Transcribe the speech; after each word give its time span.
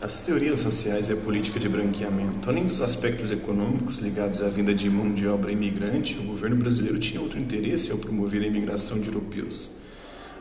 As 0.00 0.20
teorias 0.20 0.62
raciais 0.62 1.08
e 1.08 1.12
a 1.12 1.16
política 1.16 1.58
de 1.58 1.68
branqueamento. 1.68 2.48
Além 2.48 2.64
dos 2.64 2.80
aspectos 2.80 3.32
econômicos 3.32 3.98
ligados 3.98 4.40
à 4.40 4.48
vinda 4.48 4.72
de 4.72 4.88
mão 4.88 5.12
de 5.12 5.26
obra 5.26 5.50
imigrante, 5.50 6.16
o 6.20 6.22
governo 6.22 6.54
brasileiro 6.54 7.00
tinha 7.00 7.20
outro 7.20 7.36
interesse 7.36 7.90
ao 7.90 7.98
promover 7.98 8.44
a 8.44 8.46
imigração 8.46 9.00
de 9.00 9.08
europeus. 9.08 9.78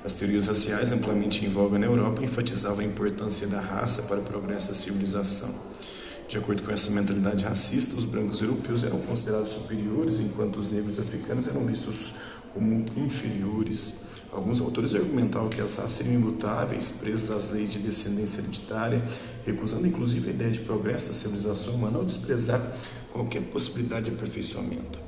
As 0.05 0.13
teorias 0.13 0.45
raciais, 0.45 0.91
amplamente 0.91 1.43
em 1.43 1.49
voga 1.49 1.79
na 1.79 1.87
Europa, 1.87 2.23
enfatizavam 2.23 2.81
a 2.81 2.83
importância 2.83 3.47
da 3.47 3.59
raça 3.59 4.03
para 4.03 4.19
o 4.19 4.23
progresso 4.23 4.67
da 4.67 4.75
civilização. 4.75 5.49
De 6.29 6.37
acordo 6.37 6.61
com 6.61 6.71
essa 6.71 6.91
mentalidade 6.91 7.43
racista, 7.43 7.95
os 7.95 8.05
brancos 8.05 8.39
europeus 8.43 8.83
eram 8.83 8.99
considerados 8.99 9.49
superiores, 9.49 10.19
enquanto 10.19 10.57
os 10.57 10.69
negros 10.69 10.99
africanos 10.99 11.47
eram 11.47 11.65
vistos 11.65 12.13
como 12.53 12.85
inferiores. 12.95 14.05
Alguns 14.31 14.59
autores 14.59 14.93
argumentavam 14.93 15.49
que 15.49 15.61
as 15.61 15.75
raças 15.75 15.91
seriam 15.91 16.15
imutáveis, 16.15 16.89
presas 16.89 17.31
às 17.31 17.51
leis 17.51 17.69
de 17.69 17.79
descendência 17.79 18.41
hereditária, 18.41 19.03
recusando 19.45 19.87
inclusive 19.87 20.29
a 20.29 20.33
ideia 20.33 20.51
de 20.51 20.59
progresso 20.59 21.07
da 21.07 21.13
civilização 21.13 21.75
humana 21.75 21.97
ao 21.97 22.05
desprezar 22.05 22.61
qualquer 23.11 23.41
possibilidade 23.43 24.09
de 24.09 24.15
aperfeiçoamento. 24.15 24.99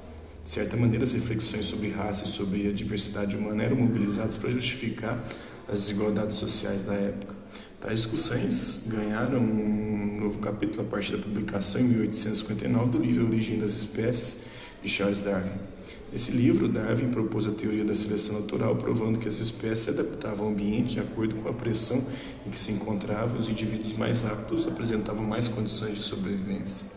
De 0.44 0.50
certa 0.50 0.76
maneira, 0.76 1.04
as 1.04 1.14
reflexões 1.14 1.68
sobre 1.68 1.92
raça 1.92 2.26
e 2.26 2.28
sobre 2.28 2.68
a 2.68 2.72
diversidade 2.72 3.36
humana 3.36 3.64
eram 3.64 3.76
mobilizadas 3.76 4.38
para 4.38 4.50
justificar 4.50 5.24
as 5.68 5.82
desigualdades 5.82 6.38
sociais 6.38 6.84
da 6.84 6.94
época. 6.94 7.36
Tais 7.80 8.02
discussões 8.02 8.88
ganharam 8.88 9.40
um 9.40 10.20
novo 10.20 10.40
capítulo 10.40 10.82
a 10.82 10.90
partir 10.90 11.12
da 11.12 11.20
publicação 11.20 11.80
em 11.80 11.86
1859 11.86 12.90
do 12.90 12.98
livro 12.98 13.28
Origem 13.28 13.60
das 13.60 13.72
Espécies 13.72 14.46
de 14.82 14.90
Charles 14.90 15.20
Darwin. 15.20 15.69
Nesse 16.12 16.32
livro, 16.32 16.68
Darwin 16.68 17.10
propôs 17.10 17.46
a 17.46 17.52
teoria 17.52 17.86
da 17.86 17.94
seleção 17.94 18.40
natural, 18.40 18.76
provando 18.76 19.20
que 19.20 19.28
as 19.28 19.40
espécies 19.40 19.82
se 19.82 19.90
adaptavam 19.92 20.48
ao 20.48 20.52
ambiente 20.52 20.94
de 20.94 21.00
acordo 21.00 21.36
com 21.36 21.48
a 21.48 21.54
pressão 21.54 22.04
em 22.46 22.50
que 22.50 22.60
se 22.60 22.72
encontravam 22.72 23.38
e 23.38 23.40
os 23.40 23.50
indivíduos 23.50 23.94
mais 23.94 24.26
aptos 24.26 24.68
apresentavam 24.68 25.24
mais 25.24 25.48
condições 25.48 25.96
de 25.96 26.02
sobrevivência. 26.02 26.88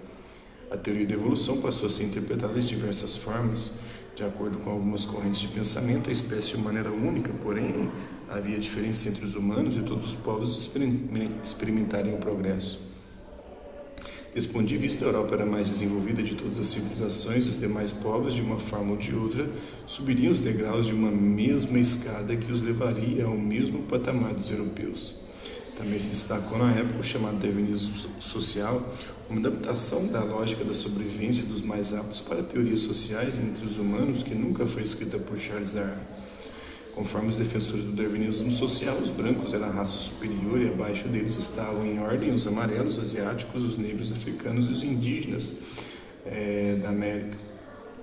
A 0.71 0.77
teoria 0.79 1.07
da 1.07 1.13
evolução 1.13 1.61
passou 1.61 1.89
a 1.89 1.91
ser 1.91 2.05
interpretada 2.05 2.59
de 2.59 2.67
diversas 2.67 3.15
formas. 3.15 3.75
De 4.17 4.25
acordo 4.25 4.59
com 4.59 4.71
algumas 4.71 5.05
correntes 5.05 5.41
de 5.41 5.49
pensamento, 5.49 6.09
a 6.09 6.13
espécie 6.13 6.55
humana 6.55 6.79
era 6.79 6.91
única, 6.91 7.31
porém 7.43 7.91
havia 8.31 8.59
diferença 8.59 9.09
entre 9.09 9.25
os 9.25 9.35
humanos 9.35 9.77
e 9.77 9.83
todos 9.83 10.07
os 10.07 10.15
povos 10.15 10.71
experimentariam 11.45 12.17
o 12.17 12.19
progresso. 12.19 12.92
De 14.35 14.77
vista, 14.79 15.05
a 15.05 15.09
Europa 15.09 15.35
era 15.35 15.45
mais 15.45 15.69
desenvolvida 15.69 16.23
de 16.23 16.35
todas 16.35 16.59
as 16.59 16.69
civilizações 16.69 17.47
os 17.47 17.61
demais 17.61 17.93
povos, 17.93 18.35
de 18.35 18.41
uma 18.41 18.59
forma 18.59 18.93
ou 18.93 18.97
de 18.97 19.15
outra, 19.15 19.47
subiriam 19.87 20.33
os 20.33 20.41
degraus 20.41 20.87
de 20.87 20.95
uma 20.95 21.11
mesma 21.11 21.79
escada 21.79 22.35
que 22.35 22.51
os 22.51 22.63
levaria 22.63 23.27
ao 23.27 23.37
mesmo 23.37 23.83
patamar 23.83 24.33
dos 24.33 24.51
europeus. 24.51 25.17
Também 25.77 25.99
se 25.99 26.09
destacou 26.09 26.57
na 26.57 26.73
época 26.73 27.01
o 27.01 27.05
chamado 27.05 27.41
darwinismo 27.41 27.95
social, 28.21 28.95
uma 29.29 29.39
adaptação 29.39 30.07
da 30.07 30.25
lógica 30.25 30.65
da 30.65 30.73
sobrevivência 30.73 31.45
dos 31.45 31.61
mais 31.61 31.93
aptos 31.93 32.23
para 32.23 32.43
teorias 32.43 32.81
sociais 32.81 33.39
entre 33.39 33.67
os 33.67 33.77
humanos 33.77 34.23
que 34.23 34.35
nunca 34.35 34.67
foi 34.67 34.83
escrita 34.83 35.19
por 35.19 35.39
Charles 35.39 35.73
Darwin. 35.73 36.01
Conforme 36.95 37.31
os 37.31 37.37
defensores 37.37 37.85
do 37.85 37.93
darwinismo 37.93 38.53
social, 38.53 38.97
os 38.99 39.09
brancos 39.09 39.55
eram 39.55 39.67
a 39.67 39.71
raça 39.71 39.97
superior 39.97 40.61
e 40.61 40.69
abaixo 40.69 41.09
deles 41.09 41.37
estavam 41.37 41.87
em 41.87 41.99
ordem 41.99 42.35
os 42.35 42.47
amarelos 42.47 42.99
asiáticos, 42.99 43.63
os 43.63 43.79
negros 43.79 44.13
africanos 44.13 44.69
e 44.69 44.73
os 44.73 44.85
indígenas 44.85 45.57
é, 46.27 46.79
da 46.83 46.91
América. 46.91 47.37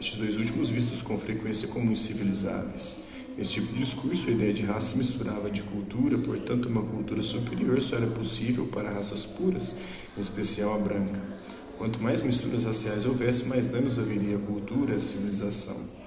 Estes 0.02 0.18
dois 0.18 0.38
últimos 0.38 0.70
vistos 0.70 1.04
com 1.04 1.18
frequência 1.20 1.68
como 1.68 1.92
incivilizáveis. 1.92 2.98
Nesse 3.38 3.54
tipo 3.54 3.74
de 3.74 3.80
discurso, 3.80 4.28
a 4.28 4.32
ideia 4.32 4.54
de 4.54 4.66
raça 4.66 4.98
misturava 4.98 5.52
de 5.52 5.62
cultura, 5.62 6.18
portanto, 6.18 6.68
uma 6.68 6.82
cultura 6.82 7.22
superior 7.22 7.80
só 7.82 7.96
era 7.96 8.08
possível 8.08 8.66
para 8.66 8.90
raças 8.90 9.24
puras, 9.24 9.76
em 10.18 10.22
especial 10.22 10.74
a 10.74 10.80
branca. 10.80 11.22
Quanto 11.78 12.02
mais 12.02 12.22
misturas 12.22 12.66
raciais 12.66 13.06
houvesse, 13.06 13.46
mais 13.46 13.68
danos 13.68 14.00
haveria 14.00 14.36
à 14.36 14.40
cultura 14.40 14.94
e 14.94 14.98
à 14.98 15.00
civilização. 15.00 15.99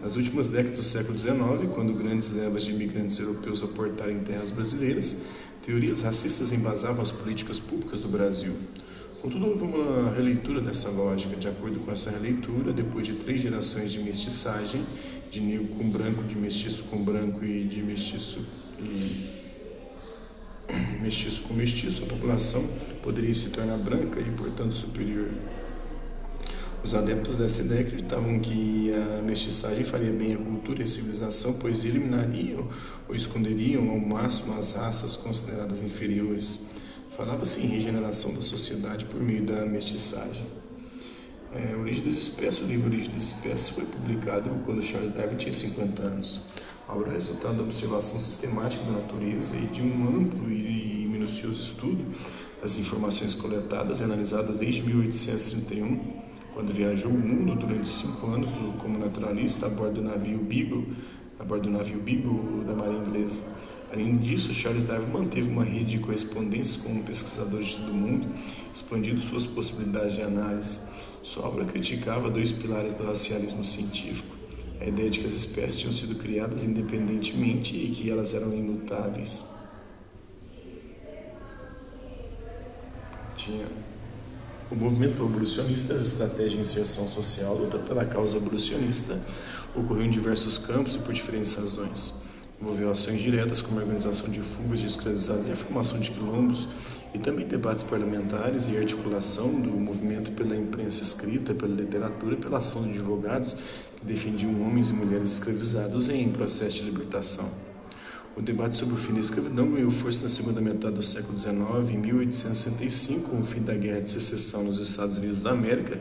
Nas 0.00 0.14
últimas 0.14 0.48
décadas 0.48 0.78
do 0.78 0.84
século 0.84 1.18
XIX, 1.18 1.36
quando 1.74 1.92
grandes 1.92 2.30
levas 2.32 2.64
de 2.64 2.70
imigrantes 2.70 3.18
europeus 3.18 3.64
aportaram 3.64 4.12
em 4.12 4.20
terras 4.20 4.50
brasileiras, 4.50 5.18
teorias 5.64 6.02
racistas 6.02 6.52
embasavam 6.52 7.02
as 7.02 7.10
políticas 7.10 7.58
públicas 7.58 8.00
do 8.00 8.08
Brasil. 8.08 8.52
Contudo, 9.20 9.46
houve 9.46 9.64
uma 9.64 10.12
releitura 10.12 10.60
dessa 10.60 10.88
lógica. 10.88 11.34
De 11.34 11.48
acordo 11.48 11.80
com 11.80 11.90
essa 11.90 12.10
releitura, 12.10 12.72
depois 12.72 13.04
de 13.04 13.14
três 13.14 13.42
gerações 13.42 13.90
de 13.90 13.98
mestiçagem, 13.98 14.80
de 15.30 15.40
negro 15.40 15.66
com 15.76 15.90
branco, 15.90 16.22
de 16.22 16.36
mestiço 16.36 16.84
com 16.84 17.02
branco 17.02 17.44
e 17.44 17.64
de 17.64 17.82
mestiço 17.82 18.46
e 18.78 19.48
mestiço 21.02 21.42
com 21.42 21.54
mestiço, 21.54 22.04
a 22.04 22.06
população 22.06 22.64
poderia 23.02 23.34
se 23.34 23.50
tornar 23.50 23.78
branca 23.78 24.20
e, 24.20 24.30
portanto, 24.36 24.72
superior. 24.72 25.28
Os 26.82 26.94
adeptos 26.94 27.36
dessa 27.36 27.62
ideia 27.62 27.80
acreditavam 27.80 28.38
que 28.38 28.92
a 28.94 29.20
mestiçagem 29.22 29.84
faria 29.84 30.12
bem 30.12 30.34
à 30.34 30.38
cultura 30.38 30.80
e 30.80 30.84
à 30.84 30.86
civilização, 30.86 31.54
pois 31.54 31.84
eliminariam 31.84 32.68
ou 33.08 33.14
esconderiam 33.14 33.90
ao 33.90 33.98
máximo 33.98 34.58
as 34.58 34.72
raças 34.72 35.16
consideradas 35.16 35.82
inferiores. 35.82 36.66
Falava-se 37.16 37.60
em 37.60 37.66
regeneração 37.66 38.32
da 38.32 38.40
sociedade 38.40 39.04
por 39.06 39.20
meio 39.20 39.44
da 39.44 39.66
mestiçagem. 39.66 40.46
É, 41.52 41.74
Origem 41.76 42.04
das 42.04 42.12
Espécies, 42.12 42.62
o 42.62 42.66
livro 42.66 42.88
Origem 42.88 43.10
das 43.10 43.22
Espécies 43.22 43.70
foi 43.70 43.84
publicado 43.84 44.48
quando 44.64 44.80
Charles 44.82 45.10
Darwin 45.10 45.36
tinha 45.36 45.52
50 45.52 46.02
anos. 46.02 46.42
A 46.86 46.94
obra 46.94 47.10
é 47.10 47.14
resultado 47.14 47.56
da 47.56 47.62
observação 47.64 48.20
sistemática 48.20 48.84
da 48.84 48.92
natureza 48.92 49.56
e 49.56 49.66
de 49.66 49.82
um 49.82 50.04
amplo 50.06 50.50
e 50.50 51.08
minucioso 51.10 51.60
estudo 51.60 52.04
das 52.62 52.78
informações 52.78 53.34
coletadas 53.34 54.00
e 54.00 54.04
analisadas 54.04 54.56
desde 54.56 54.82
1831 54.82 56.27
quando 56.58 56.72
viajou 56.72 57.12
o 57.12 57.16
mundo 57.16 57.54
durante 57.54 57.88
cinco 57.88 58.26
anos 58.26 58.50
como 58.80 58.98
naturalista 58.98 59.66
a 59.66 59.68
bordo 59.68 60.02
do 60.02 60.02
navio 60.02 60.38
Beagle, 60.38 60.88
a 61.38 61.44
bordo 61.44 61.70
do 61.70 61.70
navio 61.70 62.00
Beagle 62.00 62.64
da 62.66 62.74
Marinha 62.74 62.98
Inglesa. 63.06 63.40
Além 63.92 64.16
disso, 64.16 64.52
Charles 64.52 64.82
Darwin 64.82 65.06
manteve 65.06 65.48
uma 65.48 65.62
rede 65.62 65.84
de 65.84 65.98
correspondência 66.00 66.82
com 66.82 67.00
pesquisadores 67.02 67.68
de 67.68 67.76
todo 67.76 67.92
o 67.92 67.94
mundo, 67.94 68.26
expandindo 68.74 69.20
suas 69.20 69.46
possibilidades 69.46 70.16
de 70.16 70.22
análise. 70.22 70.80
Sua 71.22 71.46
obra 71.46 71.64
criticava 71.64 72.28
dois 72.28 72.50
pilares 72.50 72.92
do 72.94 73.04
racialismo 73.04 73.64
científico: 73.64 74.34
a 74.80 74.84
ideia 74.84 75.08
de 75.08 75.20
que 75.20 75.28
as 75.28 75.34
espécies 75.34 75.78
tinham 75.78 75.92
sido 75.92 76.16
criadas 76.16 76.64
independentemente 76.64 77.76
e 77.76 77.88
que 77.90 78.10
elas 78.10 78.34
eram 78.34 78.52
imutáveis. 78.52 79.48
Tinha 83.36 83.64
o 84.70 84.76
movimento 84.76 85.22
abolicionista, 85.22 85.94
as 85.94 86.02
estratégias 86.02 86.52
de 86.52 86.58
inserção 86.58 87.06
social, 87.06 87.54
luta 87.54 87.78
pela 87.78 88.04
causa 88.04 88.36
abolicionista, 88.36 89.18
ocorreu 89.74 90.04
em 90.04 90.10
diversos 90.10 90.58
campos 90.58 90.94
e 90.94 90.98
por 90.98 91.14
diferentes 91.14 91.54
razões. 91.54 92.14
Envolveu 92.60 92.90
ações 92.90 93.22
diretas 93.22 93.62
como 93.62 93.78
a 93.78 93.82
organização 93.82 94.28
de 94.28 94.40
fugas 94.40 94.80
de 94.80 94.86
escravizados 94.86 95.48
e 95.48 95.52
a 95.52 95.56
formação 95.56 95.98
de 95.98 96.10
quilombos, 96.10 96.68
e 97.14 97.18
também 97.18 97.46
debates 97.46 97.84
parlamentares 97.84 98.68
e 98.68 98.76
articulação 98.76 99.48
do 99.48 99.70
movimento 99.70 100.32
pela 100.32 100.54
imprensa 100.54 101.02
escrita, 101.02 101.54
pela 101.54 101.74
literatura 101.74 102.34
e 102.34 102.36
pela 102.36 102.58
ação 102.58 102.82
de 102.82 102.98
advogados 102.98 103.56
que 103.96 104.04
defendiam 104.04 104.60
homens 104.62 104.90
e 104.90 104.92
mulheres 104.92 105.32
escravizados 105.32 106.10
em 106.10 106.28
processo 106.30 106.76
de 106.76 106.82
libertação. 106.82 107.67
O 108.38 108.40
debate 108.40 108.76
sobre 108.76 108.94
o 108.94 108.96
fim 108.96 109.14
da 109.14 109.18
escravidão 109.18 109.68
ganhou 109.68 109.90
força 109.90 110.22
na 110.22 110.28
segunda 110.28 110.60
metade 110.60 110.94
do 110.94 111.02
século 111.02 111.36
XIX. 111.36 111.56
Em 111.92 111.98
1865, 111.98 113.30
com 113.30 113.40
o 113.40 113.44
fim 113.44 113.62
da 113.62 113.74
Guerra 113.74 114.00
de 114.00 114.10
Secessão 114.10 114.62
nos 114.62 114.78
Estados 114.78 115.16
Unidos 115.16 115.42
da 115.42 115.50
América, 115.50 115.98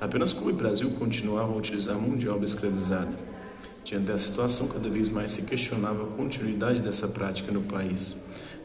apenas 0.00 0.32
Cuba 0.32 0.52
e 0.52 0.54
Brasil 0.54 0.92
continuavam 0.92 1.54
a 1.56 1.58
utilizar 1.58 1.98
mão 1.98 2.16
de 2.16 2.28
obra 2.28 2.44
escravizada. 2.44 3.10
Diante 3.84 4.04
dessa 4.04 4.30
situação, 4.30 4.68
cada 4.68 4.88
vez 4.88 5.08
mais 5.08 5.32
se 5.32 5.42
questionava 5.42 6.04
a 6.04 6.06
continuidade 6.16 6.78
dessa 6.78 7.08
prática 7.08 7.50
no 7.50 7.62
país. 7.62 8.16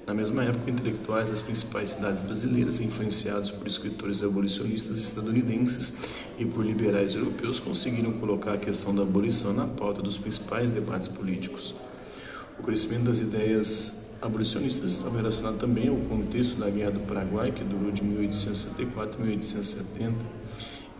Na 0.06 0.14
mesma 0.14 0.44
época, 0.44 0.70
intelectuais 0.70 1.32
das 1.32 1.42
principais 1.42 1.90
cidades 1.90 2.22
brasileiras, 2.22 2.80
influenciados 2.82 3.50
por 3.50 3.66
escritores 3.66 4.22
abolicionistas 4.22 5.00
estadunidenses 5.00 5.98
e 6.38 6.46
por 6.46 6.64
liberais 6.64 7.16
europeus, 7.16 7.60
conseguiram 7.60 8.12
colocar 8.12 8.54
a 8.54 8.58
questão 8.60 8.94
da 8.94 9.02
abolição 9.02 9.54
na 9.54 9.66
pauta 9.66 10.04
dos 10.04 10.20
principais 10.20 10.70
debates 10.70 11.08
políticos. 11.08 11.74
O 12.60 12.64
crescimento 12.64 13.04
das 13.04 13.20
ideias 13.20 14.08
abolicionistas 14.22 14.92
estava 14.92 15.18
relacionado 15.18 15.60
também 15.60 15.90
ao 15.90 15.96
contexto 15.96 16.56
da 16.56 16.70
Guerra 16.70 16.92
do 16.92 17.00
Paraguai, 17.02 17.52
que 17.52 17.64
durou 17.64 17.92
de 17.92 18.04
1864 18.04 19.22
a 19.22 19.26
1870. 19.26 20.16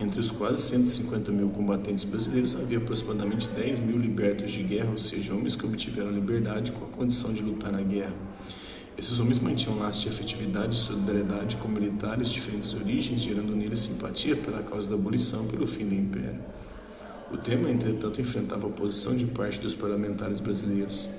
Entre 0.00 0.20
os 0.20 0.30
quase 0.30 0.62
150 0.62 1.32
mil 1.32 1.48
combatentes 1.48 2.04
brasileiros, 2.04 2.54
havia 2.54 2.78
aproximadamente 2.78 3.48
10 3.48 3.80
mil 3.80 3.98
libertos 3.98 4.52
de 4.52 4.62
guerra, 4.62 4.90
ou 4.92 4.98
seja, 4.98 5.34
homens 5.34 5.56
que 5.56 5.66
obtiveram 5.66 6.12
liberdade 6.12 6.70
com 6.70 6.84
a 6.84 6.88
condição 6.88 7.32
de 7.32 7.42
lutar 7.42 7.72
na 7.72 7.82
guerra. 7.82 8.14
Esses 8.96 9.18
homens 9.18 9.40
mantinham 9.40 9.78
laços 9.78 10.02
de 10.02 10.08
afetividade 10.08 10.76
e 10.76 10.78
solidariedade 10.78 11.56
com 11.56 11.66
militares 11.66 12.28
de 12.28 12.34
diferentes 12.34 12.72
origens, 12.74 13.20
gerando 13.20 13.56
neles 13.56 13.80
simpatia 13.80 14.36
pela 14.36 14.62
causa 14.62 14.88
da 14.88 14.94
abolição 14.94 15.44
pelo 15.46 15.66
fim 15.66 15.88
do 15.88 15.94
império. 15.94 16.38
O 17.32 17.36
tema, 17.36 17.68
entretanto, 17.68 18.20
enfrentava 18.20 18.66
a 18.66 18.68
oposição 18.68 19.16
de 19.16 19.26
parte 19.26 19.60
dos 19.60 19.74
parlamentares 19.74 20.38
brasileiros. 20.38 21.10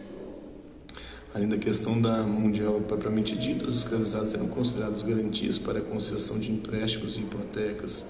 Além 1.34 1.48
da 1.48 1.58
questão 1.58 2.02
da 2.02 2.24
obra 2.24 2.82
propriamente 2.88 3.36
dita, 3.36 3.64
os 3.64 3.78
escravizados 3.78 4.34
eram 4.34 4.48
considerados 4.48 5.04
garantias 5.04 5.60
para 5.60 5.78
a 5.78 5.82
concessão 5.82 6.40
de 6.40 6.52
empréstimos 6.52 7.18
e 7.18 7.20
hipotecas. 7.20 8.06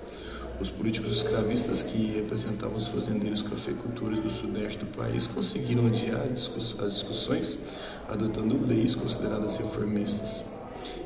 Os 0.61 0.69
políticos 0.69 1.17
escravistas 1.17 1.83
que 1.83 2.13
representavam 2.15 2.77
os 2.77 2.87
fazendeiros 2.87 3.41
cafeicultores 3.41 4.21
do 4.21 4.29
sudeste 4.29 4.85
do 4.85 4.91
país 4.95 5.27
conseguiram 5.27 5.87
adiar 5.87 6.27
as 6.31 6.93
discussões 6.93 7.59
adotando 8.07 8.65
leis 8.65 8.95
consideradas 8.95 9.57
reformistas. 9.57 10.45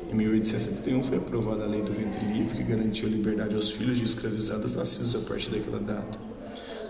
Em 0.08 0.14
1871 0.14 1.02
foi 1.02 1.18
aprovada 1.18 1.64
a 1.64 1.66
Lei 1.66 1.82
do 1.82 1.92
Ventre 1.92 2.24
Livre, 2.26 2.56
que 2.56 2.62
garantiu 2.62 3.08
a 3.08 3.10
liberdade 3.10 3.56
aos 3.56 3.70
filhos 3.70 3.96
de 3.96 4.04
escravizadas 4.04 4.72
nascidos 4.72 5.16
a 5.16 5.18
partir 5.18 5.50
daquela 5.50 5.80
data. 5.80 6.33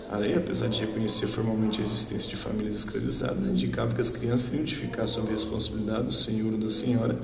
A 0.09 0.17
lei, 0.17 0.35
apesar 0.35 0.67
de 0.67 0.81
reconhecer 0.81 1.25
formalmente 1.27 1.81
a 1.81 1.83
existência 1.83 2.29
de 2.29 2.35
famílias 2.35 2.75
escravizadas, 2.75 3.47
indicava 3.47 3.95
que 3.95 4.01
as 4.01 4.11
crianças 4.11 4.53
iriam 4.53 4.67
ficar 4.67 5.07
sob 5.07 5.29
a 5.29 5.31
responsabilidade 5.31 6.05
do 6.05 6.13
senhor 6.13 6.53
ou 6.53 6.59
da 6.59 6.69
senhora 6.69 7.19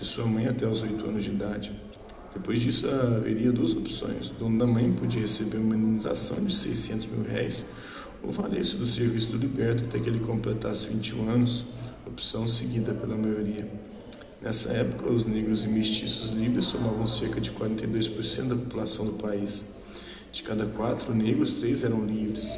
de 0.00 0.06
sua 0.06 0.26
mãe 0.26 0.46
até 0.46 0.66
os 0.66 0.82
oito 0.82 1.04
anos 1.04 1.24
de 1.24 1.30
idade. 1.30 1.72
Depois 2.34 2.60
disso, 2.60 2.88
haveria 2.88 3.52
duas 3.52 3.72
opções. 3.72 4.30
O 4.30 4.34
dono 4.34 4.58
da 4.58 4.66
mãe 4.66 4.90
podia 4.92 5.20
receber 5.20 5.58
uma 5.58 5.76
indenização 5.76 6.42
de 6.42 6.54
600 6.54 7.06
mil 7.06 7.22
réis 7.22 7.66
ou 8.22 8.30
valer-se 8.30 8.76
do 8.76 8.86
serviço 8.86 9.32
do 9.32 9.36
liberto 9.36 9.84
até 9.84 9.98
que 9.98 10.08
ele 10.08 10.20
completasse 10.20 10.86
21 10.86 11.28
anos, 11.28 11.64
opção 12.06 12.48
seguida 12.48 12.94
pela 12.94 13.16
maioria. 13.16 13.68
Nessa 14.40 14.72
época, 14.72 15.10
os 15.10 15.26
negros 15.26 15.64
e 15.64 15.68
mestiços 15.68 16.30
livres 16.30 16.64
somavam 16.64 17.06
cerca 17.06 17.40
de 17.40 17.50
42% 17.50 18.48
da 18.48 18.56
população 18.56 19.04
do 19.06 19.12
país. 19.12 19.81
De 20.32 20.42
cada 20.42 20.64
quatro 20.64 21.14
negros, 21.14 21.52
três 21.52 21.84
eram 21.84 22.06
livres. 22.06 22.56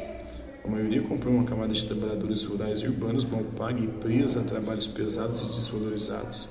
A 0.64 0.68
maioria 0.68 1.02
comprou 1.02 1.34
uma 1.34 1.42
camada 1.42 1.74
de 1.74 1.84
trabalhadores 1.84 2.44
rurais 2.44 2.80
e 2.80 2.86
urbanos 2.86 3.24
mal 3.24 3.42
paga 3.56 3.80
e 3.80 3.88
presa 3.88 4.40
a 4.40 4.44
trabalhos 4.44 4.86
pesados 4.86 5.42
e 5.42 5.46
desvalorizados. 5.46 6.48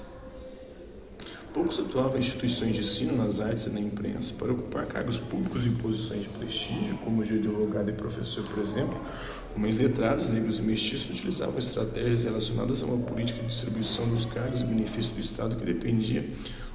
Poucos 1.53 1.79
atuavam 1.79 2.17
em 2.17 2.19
instituições 2.19 2.73
de 2.73 2.81
ensino 2.81 3.15
nas 3.15 3.39
artes 3.39 3.67
e 3.67 3.69
na 3.69 3.79
imprensa. 3.79 4.33
Para 4.37 4.51
ocupar 4.51 4.85
cargos 4.85 5.17
públicos 5.17 5.65
e 5.65 5.69
posições 5.69 6.23
de 6.23 6.29
prestígio, 6.29 6.97
como 6.97 7.23
de 7.23 7.35
advogado 7.35 7.89
e 7.89 7.93
professor, 7.93 8.43
por 8.43 8.61
exemplo, 8.61 8.99
homens 9.55 9.77
letrados, 9.77 10.27
negros 10.27 10.59
e 10.59 10.61
mestiços 10.61 11.09
utilizavam 11.09 11.57
estratégias 11.57 12.25
relacionadas 12.25 12.83
a 12.83 12.85
uma 12.85 12.97
política 12.97 13.39
de 13.39 13.47
distribuição 13.47 14.09
dos 14.09 14.25
cargos 14.25 14.59
e 14.59 14.65
benefícios 14.65 15.15
do 15.15 15.21
Estado 15.21 15.55
que 15.55 15.63
dependia, 15.63 16.27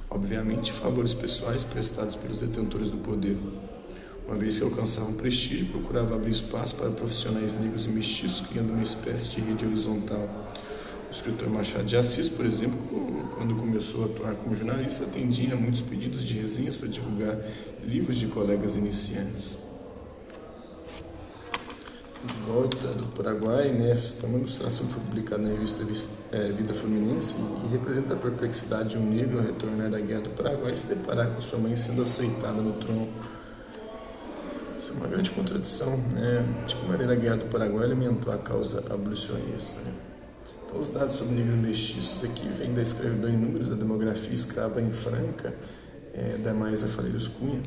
obviamente, 0.09 0.63
de 0.63 0.73
favores 0.73 1.13
pessoais 1.13 1.63
prestados 1.63 2.15
pelos 2.15 2.39
detentores 2.39 2.89
do 2.89 2.97
poder. 2.97 3.37
Uma 4.29 4.37
vez 4.37 4.59
que 4.59 4.63
alcançavam 4.63 5.13
prestígio, 5.13 5.65
procurava 5.65 6.13
abrir 6.13 6.29
espaço 6.29 6.75
para 6.75 6.91
profissionais 6.91 7.59
negros 7.59 7.85
e 7.85 7.89
mestiços, 7.89 8.45
criando 8.45 8.71
uma 8.71 8.83
espécie 8.83 9.29
de 9.29 9.41
rede 9.41 9.65
horizontal. 9.65 10.47
O 11.07 11.11
escritor 11.11 11.49
Machado 11.49 11.85
de 11.85 11.97
Assis, 11.97 12.29
por 12.29 12.45
exemplo, 12.45 12.77
quando 13.35 13.55
começou 13.55 14.03
a 14.03 14.05
atuar 14.05 14.35
como 14.35 14.55
jornalista, 14.55 15.05
atendia 15.05 15.55
a 15.55 15.57
muitos 15.57 15.81
pedidos 15.81 16.23
de 16.23 16.35
resenhas 16.35 16.77
para 16.77 16.87
divulgar 16.87 17.39
livros 17.83 18.17
de 18.17 18.27
colegas 18.27 18.75
iniciantes. 18.75 19.57
Volta 22.45 22.89
do 22.89 23.07
Paraguai, 23.07 23.71
né? 23.71 23.89
Essa 23.89 24.15
é 24.23 24.29
uma 24.29 24.37
ilustração 24.37 24.85
foi 24.89 25.01
publicada 25.01 25.41
na 25.41 25.49
revista 25.49 25.83
é, 26.31 26.51
Vida 26.51 26.75
Fluminense 26.75 27.35
e 27.65 27.71
representa 27.71 28.13
a 28.13 28.17
perplexidade 28.17 28.89
de 28.89 28.97
um 28.99 29.09
negro 29.09 29.39
a 29.39 29.41
retornar 29.41 29.89
da 29.89 29.99
guerra 29.99 30.21
do 30.21 30.29
Paraguai 30.29 30.73
e 30.73 30.77
se 30.77 30.85
deparar 30.85 31.31
com 31.31 31.41
sua 31.41 31.57
mãe 31.57 31.75
sendo 31.75 32.03
aceitada 32.03 32.61
no 32.61 32.73
trono. 32.73 33.07
Isso 34.79 34.91
é 34.91 34.93
uma 34.93 35.07
grande 35.07 35.29
contradição, 35.31 35.97
né? 36.13 36.41
De 36.65 36.73
que 36.73 36.85
maneira 36.85 37.11
a 37.11 37.15
guerra 37.17 37.35
do 37.35 37.45
Paraguai 37.47 37.83
alimentou 37.83 38.31
a 38.31 38.37
causa 38.37 38.81
abolicionista, 38.89 39.81
né? 39.81 39.91
Então, 40.65 40.79
os 40.79 40.87
dados 40.87 41.15
sobre 41.15 41.35
negros 41.35 41.55
mestiços 41.55 42.23
aqui 42.23 42.47
vêm 42.47 42.73
da 42.73 42.81
escravidão 42.81 43.29
em 43.29 43.35
números 43.35 43.67
da 43.67 43.75
demografia 43.75 44.33
escrava 44.33 44.81
em 44.81 44.89
Franca, 44.89 45.53
é, 46.13 46.37
da 46.37 46.53
Maisa 46.53 46.87
Faleiros 46.87 47.27
Cunha. 47.27 47.59